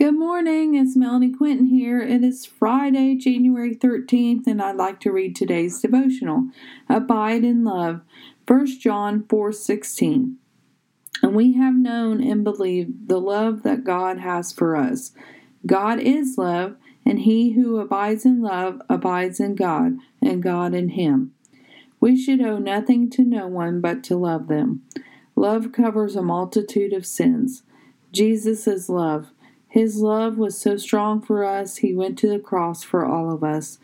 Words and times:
Good 0.00 0.18
morning, 0.18 0.76
it's 0.76 0.96
Melanie 0.96 1.30
Quinton 1.30 1.66
here. 1.66 2.00
It 2.00 2.24
is 2.24 2.46
Friday, 2.46 3.16
January 3.16 3.74
13th, 3.76 4.46
and 4.46 4.62
I'd 4.62 4.76
like 4.76 4.98
to 5.00 5.12
read 5.12 5.36
today's 5.36 5.78
devotional. 5.78 6.48
Abide 6.88 7.44
in 7.44 7.64
love. 7.64 8.00
1 8.48 8.78
John 8.80 9.26
4 9.28 9.52
16. 9.52 10.38
And 11.22 11.34
we 11.34 11.52
have 11.52 11.74
known 11.74 12.22
and 12.22 12.42
believed 12.42 13.08
the 13.08 13.20
love 13.20 13.62
that 13.64 13.84
God 13.84 14.20
has 14.20 14.54
for 14.54 14.74
us. 14.74 15.12
God 15.66 16.00
is 16.00 16.38
love, 16.38 16.76
and 17.04 17.20
he 17.20 17.52
who 17.52 17.78
abides 17.78 18.24
in 18.24 18.40
love 18.40 18.80
abides 18.88 19.38
in 19.38 19.54
God, 19.54 19.98
and 20.22 20.42
God 20.42 20.72
in 20.72 20.88
him. 20.88 21.34
We 22.00 22.16
should 22.16 22.40
owe 22.40 22.56
nothing 22.56 23.10
to 23.10 23.22
no 23.22 23.46
one 23.48 23.82
but 23.82 24.02
to 24.04 24.16
love 24.16 24.48
them. 24.48 24.80
Love 25.36 25.72
covers 25.72 26.16
a 26.16 26.22
multitude 26.22 26.94
of 26.94 27.04
sins. 27.04 27.64
Jesus 28.12 28.66
is 28.66 28.88
love. 28.88 29.32
His 29.70 29.98
love 30.02 30.36
was 30.36 30.58
so 30.58 30.76
strong 30.76 31.22
for 31.22 31.44
us, 31.44 31.76
he 31.76 31.94
went 31.94 32.18
to 32.18 32.28
the 32.28 32.40
cross 32.40 32.82
for 32.82 33.06
all 33.06 33.32
of 33.32 33.44
us. 33.44 33.78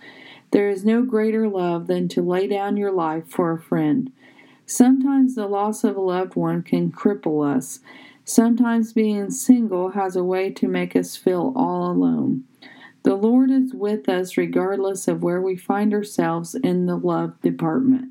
There 0.50 0.68
is 0.68 0.84
no 0.84 1.02
greater 1.02 1.48
love 1.48 1.86
than 1.86 2.08
to 2.08 2.22
lay 2.22 2.48
down 2.48 2.76
your 2.76 2.90
life 2.90 3.28
for 3.28 3.52
a 3.52 3.62
friend. 3.62 4.12
Sometimes 4.66 5.36
the 5.36 5.46
loss 5.46 5.84
of 5.84 5.96
a 5.96 6.00
loved 6.00 6.34
one 6.34 6.62
can 6.62 6.90
cripple 6.90 7.46
us. 7.46 7.78
Sometimes 8.24 8.92
being 8.92 9.30
single 9.30 9.90
has 9.90 10.16
a 10.16 10.24
way 10.24 10.50
to 10.50 10.66
make 10.66 10.96
us 10.96 11.16
feel 11.16 11.52
all 11.54 11.88
alone. 11.88 12.42
The 13.04 13.14
Lord 13.14 13.52
is 13.52 13.72
with 13.72 14.08
us 14.08 14.36
regardless 14.36 15.06
of 15.06 15.22
where 15.22 15.40
we 15.40 15.54
find 15.54 15.94
ourselves 15.94 16.56
in 16.56 16.86
the 16.86 16.96
love 16.96 17.40
department. 17.42 18.08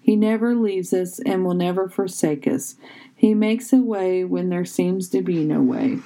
He 0.00 0.14
never 0.14 0.54
leaves 0.54 0.92
us 0.92 1.18
and 1.18 1.44
will 1.44 1.54
never 1.54 1.88
forsake 1.88 2.46
us. 2.46 2.76
He 3.16 3.34
makes 3.34 3.72
a 3.72 3.78
way 3.78 4.22
when 4.22 4.48
there 4.48 4.64
seems 4.64 5.08
to 5.08 5.22
be 5.22 5.44
no 5.44 5.60
way. 5.60 5.98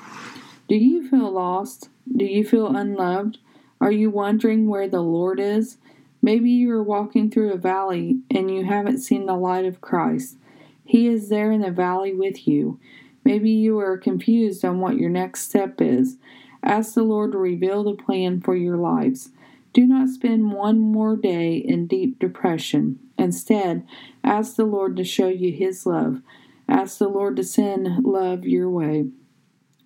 Do 0.70 0.76
you 0.76 1.04
feel 1.04 1.32
lost? 1.32 1.88
Do 2.16 2.24
you 2.24 2.44
feel 2.44 2.68
unloved? 2.68 3.38
Are 3.80 3.90
you 3.90 4.08
wondering 4.08 4.68
where 4.68 4.86
the 4.86 5.00
Lord 5.00 5.40
is? 5.40 5.78
Maybe 6.22 6.48
you 6.48 6.70
are 6.70 6.80
walking 6.80 7.28
through 7.28 7.52
a 7.52 7.56
valley 7.56 8.20
and 8.30 8.48
you 8.48 8.64
haven't 8.64 9.00
seen 9.00 9.26
the 9.26 9.34
light 9.34 9.64
of 9.64 9.80
Christ. 9.80 10.36
He 10.84 11.08
is 11.08 11.28
there 11.28 11.50
in 11.50 11.62
the 11.62 11.72
valley 11.72 12.14
with 12.14 12.46
you. 12.46 12.78
Maybe 13.24 13.50
you 13.50 13.80
are 13.80 13.98
confused 13.98 14.64
on 14.64 14.78
what 14.78 14.96
your 14.96 15.10
next 15.10 15.40
step 15.40 15.80
is. 15.80 16.18
Ask 16.62 16.94
the 16.94 17.02
Lord 17.02 17.32
to 17.32 17.38
reveal 17.38 17.82
the 17.82 18.00
plan 18.00 18.40
for 18.40 18.54
your 18.54 18.76
lives. 18.76 19.30
Do 19.72 19.84
not 19.84 20.10
spend 20.10 20.52
one 20.52 20.78
more 20.78 21.16
day 21.16 21.56
in 21.56 21.88
deep 21.88 22.20
depression. 22.20 23.00
Instead, 23.18 23.84
ask 24.22 24.54
the 24.54 24.66
Lord 24.66 24.96
to 24.98 25.04
show 25.04 25.26
you 25.26 25.50
His 25.50 25.84
love. 25.84 26.22
Ask 26.68 26.98
the 26.98 27.08
Lord 27.08 27.34
to 27.38 27.42
send 27.42 28.04
love 28.04 28.44
your 28.44 28.70
way. 28.70 29.06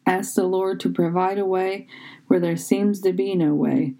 Ask 0.06 0.34
the 0.34 0.44
Lord 0.44 0.80
to 0.80 0.90
provide 0.90 1.38
a 1.38 1.46
way 1.46 1.86
where 2.26 2.40
there 2.40 2.56
seems 2.56 3.00
to 3.00 3.12
be 3.12 3.34
no 3.34 3.54
way. 3.54 3.94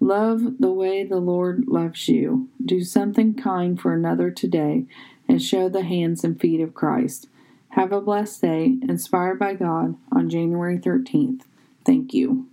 Love 0.00 0.58
the 0.60 0.72
way 0.72 1.04
the 1.04 1.18
Lord 1.18 1.64
loves 1.66 2.08
you. 2.08 2.48
Do 2.64 2.84
something 2.84 3.34
kind 3.34 3.80
for 3.80 3.92
another 3.92 4.30
today 4.30 4.86
and 5.28 5.42
show 5.42 5.68
the 5.68 5.82
hands 5.82 6.22
and 6.22 6.40
feet 6.40 6.60
of 6.60 6.74
Christ. 6.74 7.28
Have 7.70 7.92
a 7.92 8.00
blessed 8.00 8.40
day, 8.40 8.76
inspired 8.82 9.38
by 9.38 9.54
God, 9.54 9.96
on 10.12 10.30
January 10.30 10.78
13th. 10.78 11.42
Thank 11.84 12.14
you. 12.14 12.46